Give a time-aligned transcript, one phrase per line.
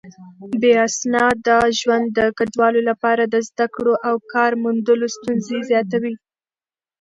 [0.59, 6.13] بې اسناده ژوند د کډوالو لپاره د زده کړو او کار موندلو ستونزې زياتوي.